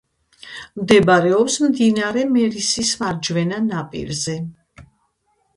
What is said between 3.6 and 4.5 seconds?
ნაპირზე.